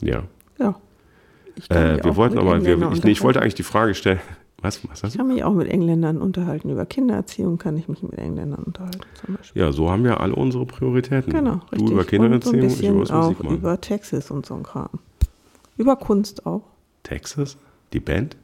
[0.02, 0.24] Ja.
[0.58, 0.74] Ja.
[1.56, 4.20] Ich mich Äh, wir wollten aber, wir, ich, nee, ich wollte eigentlich die Frage stellen.
[4.62, 6.68] Was, was Ich kann mich auch mit Engländern unterhalten.
[6.68, 9.62] Über Kindererziehung kann ich mich mit Engländern unterhalten, zum Beispiel.
[9.62, 11.32] Ja, so haben wir alle unsere Prioritäten.
[11.32, 11.78] Genau, richtig.
[11.88, 13.56] Du über Kindererziehung, und ich so ein über bisschen das auch Musik machen.
[13.56, 14.90] über Texas und so ein Kram.
[15.78, 16.60] Über Kunst auch.
[17.04, 17.56] Texas?
[17.94, 18.36] Die Band?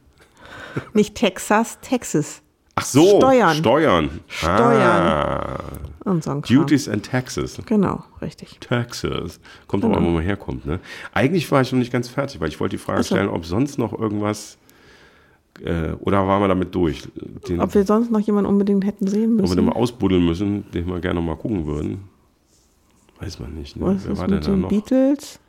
[0.93, 2.41] Nicht Texas, Texas
[2.75, 3.55] Ach so, Steuern.
[3.55, 4.19] Steuern.
[4.27, 4.61] Steuern.
[4.71, 5.59] Ah,
[6.05, 6.41] und so.
[6.41, 7.59] Duties and Taxes.
[7.65, 8.59] Genau, richtig.
[8.59, 9.39] Texas.
[9.67, 9.95] Kommt Genau.
[9.95, 10.65] auch mal, wo man herkommt.
[10.67, 10.79] Ne?
[11.13, 13.15] Eigentlich war ich noch nicht ganz fertig, weil ich wollte die Frage so.
[13.15, 14.59] stellen, ob sonst noch irgendwas
[15.65, 17.07] äh, oder waren wir damit durch?
[17.47, 19.55] Den, Ob wir sonst noch jemanden unbedingt hätten sehen ob wir müssen.
[19.55, 22.03] den mal ausbuddeln müssen, den wir gerne noch mal gucken würden.
[23.19, 23.75] Weiß man nicht.
[23.75, 23.85] Ne?
[23.87, 24.69] Was Wer ist war denn mit da den noch?
[24.69, 25.39] Beatles?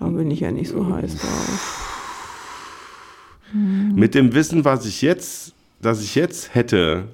[0.00, 2.01] Da bin ich ja nicht so heiß drauf.
[3.52, 7.08] Mit dem Wissen, was ich jetzt, das ich jetzt hätte.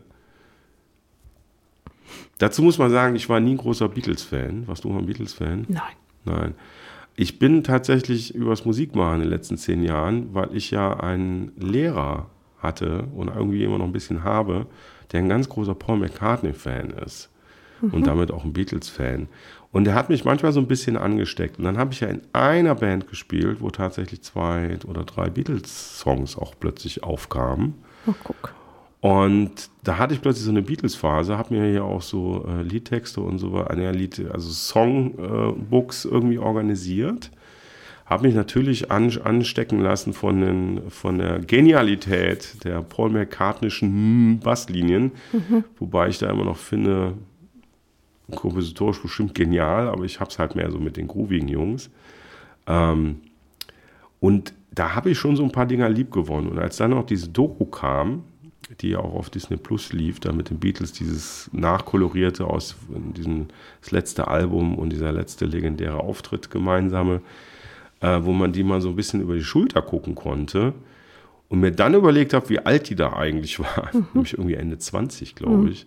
[2.38, 4.68] Dazu muss man sagen, ich war nie ein großer Beatles-Fan.
[4.68, 5.66] Warst du mal ein Beatles-Fan?
[5.68, 5.82] Nein.
[6.24, 6.54] Nein.
[7.16, 12.30] Ich bin tatsächlich übers Musikmachen in den letzten zehn Jahren, weil ich ja einen Lehrer
[12.58, 14.66] hatte und irgendwie immer noch ein bisschen habe,
[15.10, 17.30] der ein ganz großer Paul McCartney-Fan ist
[17.80, 19.28] und damit auch ein Beatles-Fan.
[19.70, 21.58] Und der hat mich manchmal so ein bisschen angesteckt.
[21.58, 26.38] Und dann habe ich ja in einer Band gespielt, wo tatsächlich zwei oder drei Beatles-Songs
[26.38, 27.74] auch plötzlich aufkamen.
[28.06, 28.54] Oh, guck.
[29.00, 33.20] Und da hatte ich plötzlich so eine Beatles-Phase, habe mir ja auch so äh, Liedtexte
[33.20, 37.30] und so weiter, Lied, also Songbooks irgendwie organisiert.
[38.06, 45.12] Habe mich natürlich an, anstecken lassen von, den, von der Genialität der Paul McCartneyschen Basslinien,
[45.78, 47.12] wobei ich da immer noch finde,
[48.34, 51.90] kompositorisch bestimmt genial, aber ich habe es halt mehr so mit den groovigen Jungs.
[52.66, 53.20] Ähm,
[54.20, 56.48] und da habe ich schon so ein paar Dinger lieb gewonnen.
[56.48, 58.24] Und als dann noch diese Doku kam,
[58.80, 62.76] die ja auch auf Disney Plus lief, da mit den Beatles dieses nachkolorierte aus
[63.16, 63.48] diesem
[63.80, 67.22] das letzte Album und dieser letzte legendäre Auftritt gemeinsame,
[68.00, 70.74] äh, wo man die mal so ein bisschen über die Schulter gucken konnte
[71.48, 75.34] und mir dann überlegt habe, wie alt die da eigentlich war, nämlich irgendwie Ende 20,
[75.34, 75.86] glaube ich.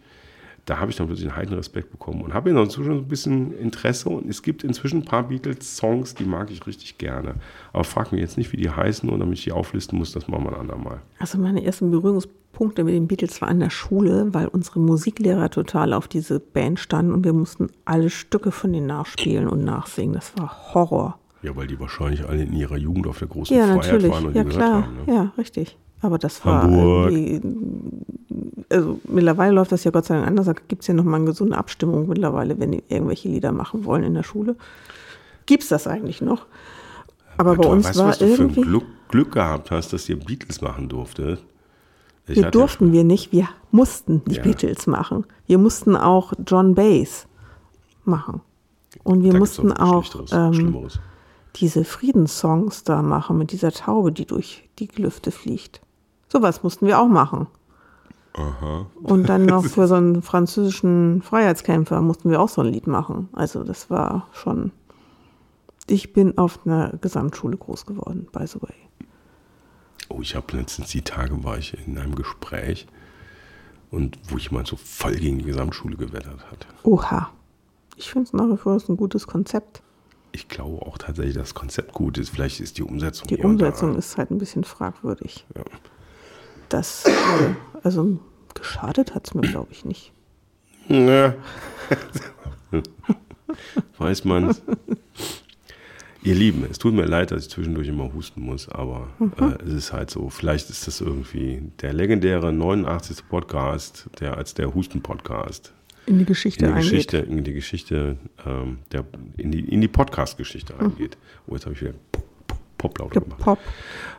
[0.65, 3.07] Da habe ich dann plötzlich einen heiden Respekt bekommen und habe inzwischen schon so ein
[3.07, 4.09] bisschen Interesse.
[4.09, 7.35] Und es gibt inzwischen ein paar Beatles-Songs, die mag ich richtig gerne.
[7.73, 10.27] Aber frag mich jetzt nicht, wie die heißen und damit ich die auflisten muss, das
[10.27, 11.01] machen wir ein andermal.
[11.19, 15.93] Also meine ersten Berührungspunkte mit den Beatles waren an der Schule, weil unsere Musiklehrer total
[15.93, 20.13] auf diese Band standen und wir mussten alle Stücke von denen nachspielen und nachsingen.
[20.13, 21.17] Das war Horror.
[21.41, 24.11] Ja, weil die wahrscheinlich alle in ihrer Jugend auf der großen Ja, Freiheit natürlich.
[24.11, 24.69] waren und Ja, die klar.
[24.69, 25.05] gehört haben.
[25.07, 25.13] Ne?
[25.15, 25.77] Ja, richtig.
[26.01, 27.11] Aber das war Hamburg.
[27.11, 27.41] irgendwie,
[28.69, 30.47] also mittlerweile läuft das ja Gott sei Dank anders.
[30.47, 34.03] Da gibt es ja nochmal eine gesunde Abstimmung mittlerweile, wenn die irgendwelche Lieder machen wollen
[34.03, 34.55] in der Schule.
[35.45, 36.45] Gibt es das eigentlich noch?
[37.37, 38.61] Aber bei Toll, uns weißt war was du für ein irgendwie.
[38.61, 41.43] Glück, Glück gehabt hast, dass ihr Beatles machen durftet?
[42.27, 44.43] Ich Wir durften wir nicht, wir mussten die Ja.
[44.43, 45.25] Beatles machen.
[45.47, 47.27] Wir mussten auch John Bass
[48.05, 48.41] machen.
[49.03, 50.87] Und wir da mussten auch ähm,
[51.55, 55.81] diese Friedenssongs da machen mit dieser Taube, die durch die Lüfte fliegt.
[56.31, 57.47] Sowas mussten wir auch machen.
[58.33, 58.85] Aha.
[59.03, 63.27] Und dann noch für so einen französischen Freiheitskämpfer mussten wir auch so ein Lied machen.
[63.33, 64.71] Also das war schon.
[65.87, 68.73] Ich bin auf einer Gesamtschule groß geworden, by the way.
[70.07, 72.87] Oh, ich habe letztens die Tage war ich in einem Gespräch
[73.89, 76.65] und wo jemand so voll gegen die Gesamtschule gewettert hat.
[76.83, 77.29] Oha.
[77.97, 79.83] Ich finde es nach wie vor ein gutes Konzept.
[80.31, 82.29] Ich glaube auch tatsächlich, dass das Konzept gut ist.
[82.29, 85.45] Vielleicht ist die Umsetzung Die Umsetzung ist halt ein bisschen fragwürdig.
[85.55, 85.63] Ja.
[86.71, 87.11] Das, äh,
[87.83, 88.17] also
[88.53, 90.11] geschadet hat es mir, glaube ich, nicht.
[90.87, 91.35] Ja.
[93.97, 94.55] Weiß man.
[96.23, 99.31] Ihr Lieben, es tut mir leid, dass ich zwischendurch immer husten muss, aber Mhm.
[99.39, 100.29] äh, es ist halt so.
[100.29, 103.27] Vielleicht ist das irgendwie der legendäre 89.
[103.27, 105.73] Podcast, der als der Husten-Podcast
[106.05, 106.91] in die Geschichte in die eingeht.
[106.91, 109.03] Geschichte, in die Geschichte, ähm, der,
[109.37, 111.17] in die, in die Podcast-Geschichte eingeht.
[111.47, 111.93] Oh, jetzt habe ich wieder
[112.77, 113.39] Poplaut gemacht.
[113.39, 113.59] Pop.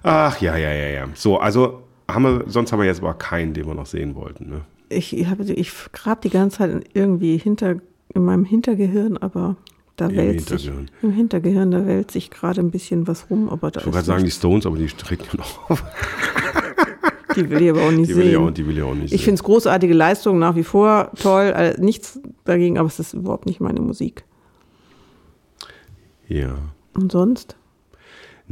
[0.02, 1.08] Ach ja, ja, ja, ja.
[1.14, 1.82] So, also
[2.14, 4.48] haben wir, sonst haben wir jetzt aber keinen, den wir noch sehen wollten.
[4.48, 4.60] Ne?
[4.88, 7.76] Ich, habe, ich grab die ganze Zeit irgendwie hinter,
[8.14, 9.56] in meinem Hintergehirn, aber
[9.96, 10.90] da Im wälzt sich Hintergehirn.
[11.02, 14.06] im Hintergehirn, da wälzt sich gerade ein bisschen was rum, aber da Ich wollte gerade
[14.06, 14.30] sagen, die.
[14.30, 15.82] Stones, aber die treten ja noch auf.
[17.36, 18.54] die will ich aber auch nicht Die will, ich auch, sehen.
[18.54, 21.80] die will ich auch nicht Ich finde es großartige Leistung nach wie vor, toll, äh,
[21.80, 24.24] nichts dagegen, aber es ist überhaupt nicht meine Musik.
[26.28, 26.56] Ja.
[26.94, 27.56] Und sonst?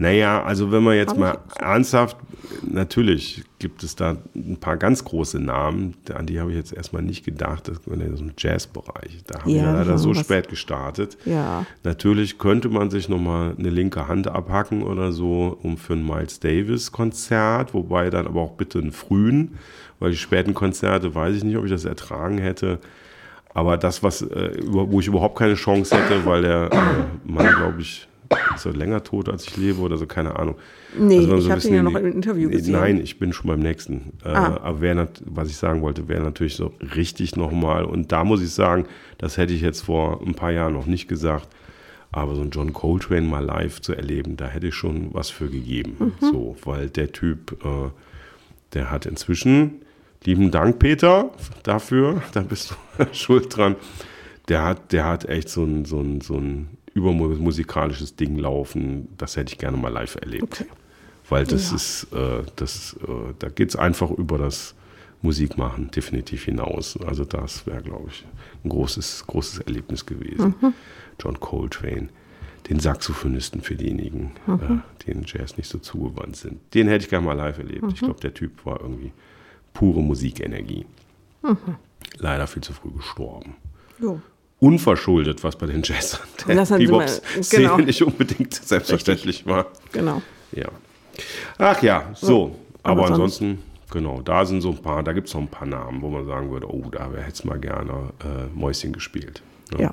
[0.01, 2.17] Naja, also wenn man jetzt mal ernsthaft,
[2.63, 7.03] natürlich gibt es da ein paar ganz große Namen, an die habe ich jetzt erstmal
[7.03, 9.19] nicht gedacht, das ist im Jazzbereich.
[9.27, 11.19] Da habe ich Ja, ja leider so spät gestartet.
[11.27, 11.67] Ja.
[11.85, 16.41] Natürlich könnte man sich nochmal eine linke Hand abhacken oder so, um für ein Miles
[16.41, 19.59] Davis Konzert, wobei dann aber auch bitte einen frühen,
[19.99, 22.79] weil die späten Konzerte weiß ich nicht, ob ich das ertragen hätte.
[23.53, 27.83] Aber das, was, äh, wo ich überhaupt keine Chance hätte, weil der äh, Mann, glaube
[27.83, 28.09] ich,
[28.55, 30.57] ist er länger tot, als ich lebe oder so, keine Ahnung.
[30.99, 32.73] Nee, Also ich so habe ihn ja noch im Interview Nee, gesehen.
[32.73, 34.12] Nein, ich bin schon beim nächsten.
[34.25, 34.61] Äh, Ah.
[34.62, 37.85] Aber nat- was ich sagen wollte, wäre natürlich so richtig nochmal.
[37.85, 38.87] Und da muss ich sagen,
[39.19, 41.49] das hätte ich jetzt vor ein paar Jahren noch nicht gesagt.
[42.12, 45.49] Aber so ein John Coltrane mal live zu erleben, da hätte ich schon was für
[45.49, 45.97] gegeben.
[45.99, 46.12] Mhm.
[46.33, 47.90] So, weil der Typ, äh,
[48.75, 49.83] der hat inzwischen,
[50.25, 51.31] lieben Dank, Peter,
[51.62, 53.77] dafür, da bist du schuld dran.
[54.49, 59.09] Der hat, der hat echt so ein, so ein, so ein übermusikalisches Ding laufen.
[59.18, 60.42] Das hätte ich gerne mal live erlebt.
[60.44, 60.66] Okay.
[61.29, 61.76] Weil das Ja.
[61.76, 64.74] ist, äh, das, äh, da geht es einfach über das
[65.22, 66.96] Musikmachen definitiv hinaus.
[67.07, 68.24] Also das wäre, glaube ich,
[68.64, 70.55] ein großes, großes Erlebnis gewesen.
[70.61, 70.72] Mhm.
[71.22, 72.09] John Coltrane,
[72.68, 74.83] den Saxophonisten für diejenigen, Mhm.
[75.00, 76.59] äh, denen Jazz nicht so zugewandt sind.
[76.74, 77.83] Den hätte ich gerne mal live erlebt.
[77.83, 77.90] Mhm.
[77.90, 79.12] Ich glaube, der Typ war irgendwie
[79.74, 80.87] pure Musikenergie.
[81.42, 81.57] Mhm.
[82.18, 83.55] Leider viel zu früh gestorben.
[84.00, 84.20] Jo.
[84.61, 87.79] Unverschuldet, was bei den Jazz der Bebop-Szene genau.
[87.79, 89.66] nicht unbedingt selbstverständlich war.
[89.92, 90.23] Genau.
[90.53, 90.66] Ja.
[91.59, 92.57] Ach ja, so.
[92.83, 95.49] aber Aber, sonst- ansonsten, genau, da sind so ein paar, da gibt es noch ein
[95.49, 99.42] paar Namen, wo man sagen würde, oh, da hätte es mal gerne äh, Mäuschen gespielt.
[99.73, 99.85] ne?
[99.85, 99.90] Ja.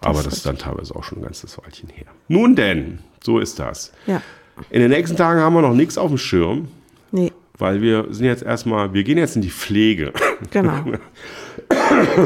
[0.00, 2.06] Aber das das ist ist dann teilweise auch schon ein ganzes Weilchen her.
[2.28, 3.92] Nun denn, so ist das.
[4.06, 4.22] Ja.
[4.70, 6.68] In den nächsten Tagen haben wir noch nichts auf dem Schirm,
[7.12, 10.12] Nee, weil wir sind jetzt erstmal, wir gehen jetzt in die Pflege.
[10.50, 10.84] genau.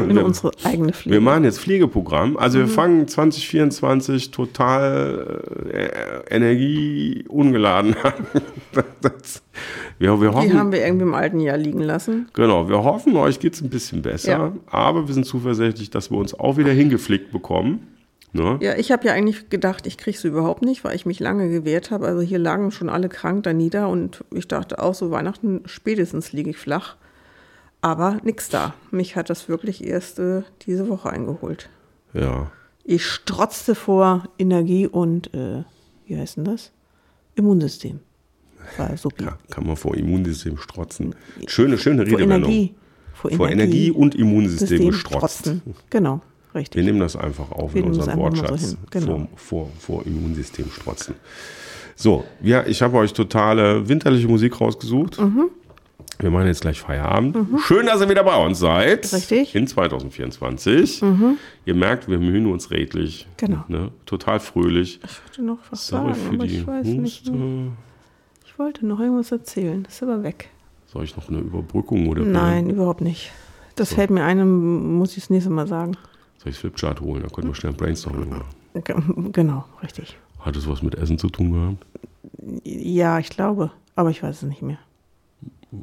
[0.09, 1.13] In unsere eigene Pflege.
[1.15, 2.37] Wir machen jetzt Pflegeprogramm.
[2.37, 8.13] Also wir fangen 2024 total äh, energieungeladen an.
[9.01, 9.43] das,
[9.99, 12.27] wir, wir Die haben wir irgendwie im alten Jahr liegen lassen.
[12.33, 14.31] genau, wir hoffen, euch geht es ein bisschen besser.
[14.31, 14.53] Ja.
[14.67, 17.87] Aber wir sind zuversichtlich, dass wir uns auch wieder hingeflickt bekommen.
[18.33, 18.59] Ne?
[18.61, 21.49] Ja, ich habe ja eigentlich gedacht, ich kriege sie überhaupt nicht, weil ich mich lange
[21.49, 22.07] gewehrt habe.
[22.07, 26.31] Also hier lagen schon alle krank da nieder und ich dachte auch, so Weihnachten spätestens
[26.31, 26.95] liege ich flach.
[27.81, 28.73] Aber nix da.
[28.91, 31.69] Mich hat das wirklich erst äh, diese Woche eingeholt.
[32.13, 32.51] Ja.
[32.83, 35.63] Ich strotzte vor Energie und, äh,
[36.05, 36.71] wie heißt denn das?
[37.35, 37.99] Immunsystem.
[38.77, 39.23] War supi.
[39.23, 41.15] ja, kann man vor Immunsystem strotzen.
[41.47, 42.51] Schöne, schöne vor Redewendung.
[42.51, 42.75] Energie.
[43.13, 45.39] Vor, Vor Energie und Immunsystem System gestrotzt.
[45.39, 45.61] strotzen.
[45.91, 46.21] Genau,
[46.53, 46.83] Wir richtig.
[46.85, 48.61] nehmen das einfach auf Wir in unseren so Wortschatz.
[48.69, 49.05] hin, genau.
[49.05, 51.15] vor, vor, vor Immunsystem strotzen.
[51.95, 55.19] So, ja, ich habe euch totale winterliche Musik rausgesucht.
[55.19, 55.49] Mhm.
[56.19, 57.35] Wir machen jetzt gleich Feierabend.
[57.65, 59.11] Schön, dass ihr wieder bei uns seid.
[59.11, 59.55] Richtig.
[59.55, 61.01] In 2024.
[61.65, 63.27] Ihr merkt, wir mühen uns redlich.
[63.37, 63.63] Genau.
[63.67, 63.91] Ne?
[64.05, 64.99] Total fröhlich.
[65.03, 67.21] Ich wollte noch was Sorry sagen, aber ich weiß nicht.
[67.21, 67.31] Huste.
[67.31, 67.71] mehr.
[68.45, 70.49] Ich wollte noch irgendwas erzählen, das ist aber weg.
[70.85, 73.31] Soll ich noch eine Überbrückung oder Nein, überhaupt nicht.
[73.75, 74.45] Das fällt mir ein,
[74.97, 75.93] muss ich das nächste Mal sagen.
[76.37, 77.23] Soll ich Flipchart holen?
[77.23, 78.43] Da können wir schnell ein Brainstorming machen.
[78.83, 78.95] Ge-
[79.31, 80.17] Genau, richtig.
[80.39, 81.85] Hat es was mit Essen zu tun gehabt?
[82.63, 84.77] Ja, ich glaube, aber ich weiß es nicht mehr.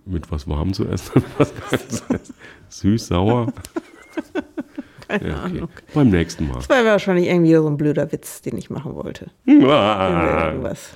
[0.05, 1.23] Mit was warm zu essen?
[1.39, 1.53] Was
[1.89, 2.35] zu essen?
[2.69, 3.47] Süß, sauer?
[5.09, 5.45] Keine Ja, okay.
[5.57, 5.69] Ahnung.
[5.95, 6.57] Beim nächsten Mal.
[6.57, 9.29] Das war wahrscheinlich irgendwie so ein blöder Witz, den ich machen wollte.
[9.47, 10.49] Ah.
[10.49, 10.91] Irgendwas.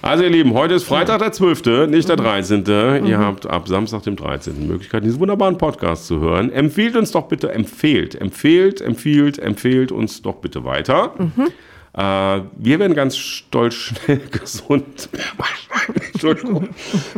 [0.00, 2.08] Also ihr Lieben, heute ist Freitag der 12., nicht Mhm.
[2.08, 3.06] der 13.
[3.06, 4.54] Ihr habt ab Samstag, dem 13.
[4.60, 6.50] die Möglichkeit, diesen wunderbaren Podcast zu hören.
[6.52, 11.12] Empfehlt uns doch bitte, empfehlt, empfehlt, empfiehlt, empfehlt uns doch bitte weiter.
[11.18, 11.48] Mhm.
[11.94, 12.00] Äh,
[12.56, 15.08] wir werden ganz stolz schnell gesund.
[16.12, 16.68] Entschuldigung.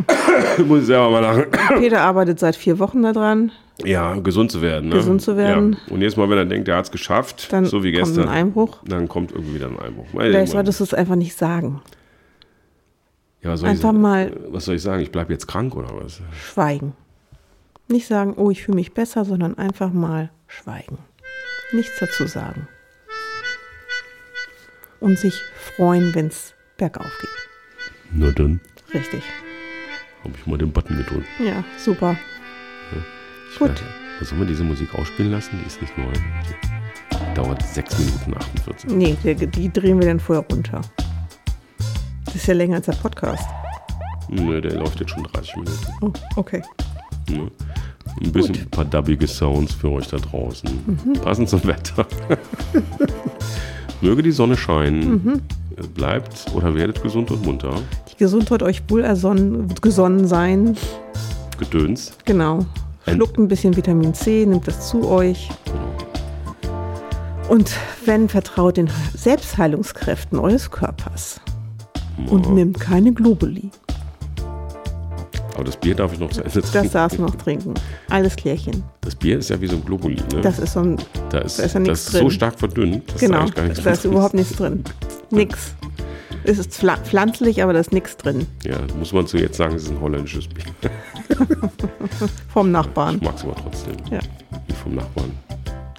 [0.67, 1.45] Muss ich selber mal lachen.
[1.79, 3.53] Peter arbeitet seit vier Wochen daran.
[3.85, 4.89] Ja, gesund zu werden.
[4.89, 4.97] Ne?
[4.97, 5.77] Gesund zu werden.
[5.87, 5.93] Ja.
[5.95, 8.29] Und jedes Mal, wenn er denkt, er hat es geschafft, Dann so wie kommt gestern,
[8.29, 8.79] ein Einbruch.
[8.85, 10.07] dann kommt irgendwie wieder ein Einbruch.
[10.13, 11.81] Vielleicht solltest du es einfach nicht sagen.
[13.43, 15.03] ja, was soll einfach ich, mal- Was soll ich sagen?
[15.03, 16.21] Ich bleibe jetzt krank oder was?
[16.33, 16.95] Schweigen.
[17.89, 20.99] Nicht sagen, oh, ich fühle mich besser, sondern einfach mal schweigen.
[21.73, 22.67] Nichts dazu sagen.
[25.01, 25.35] Und sich
[25.77, 27.31] freuen, wenn es bergauf geht.
[28.13, 28.61] Na dann
[28.93, 29.23] Richtig.
[30.23, 31.27] habe ich mal den Button gedrückt.
[31.45, 32.17] Ja, super.
[33.53, 33.69] Ich Gut.
[33.69, 33.81] werde-
[34.25, 35.59] Sollen wir diese Musik ausspielen lassen?
[35.61, 36.13] Die ist nicht neu.
[36.13, 38.91] Die dauert 6 Minuten 48.
[38.91, 40.81] Nee, die, die drehen wir dann vorher runter.
[42.25, 43.45] Das ist ja länger als der Podcast.
[44.29, 45.87] Nö, der läuft jetzt schon 30 Minuten.
[46.01, 46.63] Oh, okay.
[47.29, 47.51] Ne?
[48.23, 50.71] Ein bisschen ein paar dubbige Sounds für euch da draußen.
[51.23, 52.07] Passend zum Wetter.
[54.05, 55.41] Möge die Sonne scheinen.
[55.95, 57.75] Bleibt oder werdet gesund und munter.
[58.13, 60.77] Die Gesundheit euch wohl ersonnen, gesonnen sein.
[61.59, 62.13] Gedöns.
[62.27, 62.67] Genau.
[63.09, 65.49] Schluckt ein bisschen Vitamin C, nimmt das zu euch.
[67.49, 71.41] Und wenn, vertraut den Selbstheilungskräften eures Körpers.
[72.29, 73.71] Und nimmt keine Globuli.
[75.55, 76.93] Aber das Bier darf ich noch zu Ende Das trinken.
[76.93, 77.75] darfst du noch trinken.
[78.11, 78.83] Alles klärchen.
[79.05, 80.17] Das Bier ist ja wie so ein Globuli.
[80.33, 80.41] Ne?
[80.41, 80.97] Das ist so ein.
[81.31, 83.35] da ist, da ist ja das ist so stark verdünnt, dass Genau.
[83.35, 84.83] da eigentlich gar nichts Da ist überhaupt nichts drin.
[85.31, 85.75] Nix.
[86.47, 88.47] Es ist pfla- pflanzlich, aber da ist nichts drin.
[88.65, 90.65] Ja, muss man zu jetzt sagen, es ist ein holländisches Bier.
[92.53, 93.17] Vom Nachbarn.
[93.17, 93.95] Ich mag es aber trotzdem.
[94.11, 94.19] Ja.
[94.67, 95.31] Wie vom Nachbarn.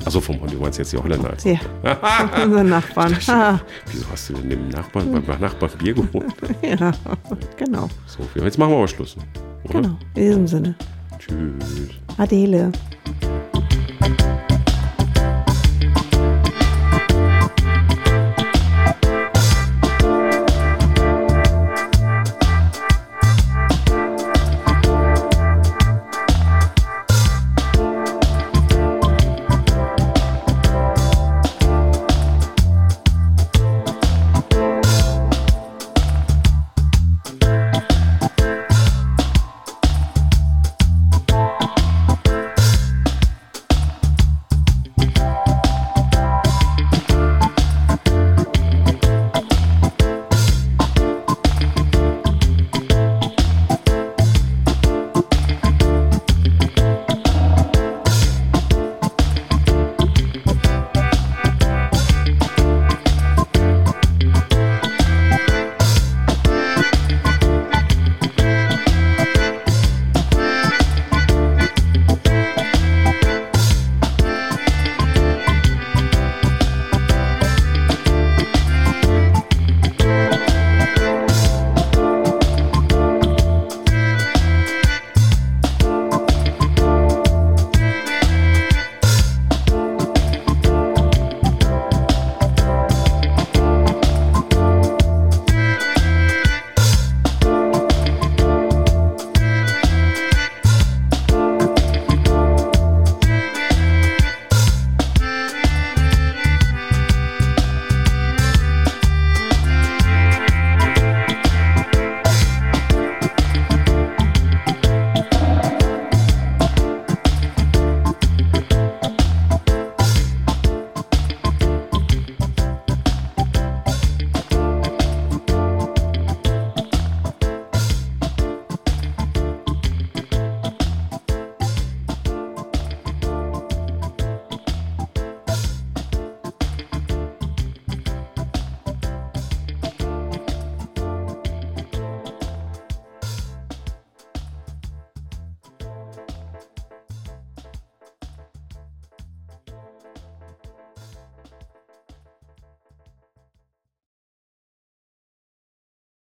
[0.06, 1.34] Achso, vom du meinst jetzt die Holländer.
[1.44, 1.58] Ja.
[2.44, 3.18] Unser Nachbarn.
[3.28, 3.60] Ah,
[3.92, 6.26] Wieso hast du denn dem Nachbarn, beim Nachbarn Bier geholt?
[6.62, 6.92] ja.
[7.58, 7.90] Genau.
[8.06, 9.16] So, jetzt machen wir aber Schluss.
[9.64, 9.82] Oder?
[9.82, 9.98] Genau.
[10.16, 10.76] In diesem Sinne.
[11.28, 11.90] Tschüss.
[12.18, 12.72] Adele.